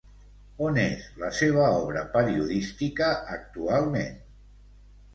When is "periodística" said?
2.17-3.13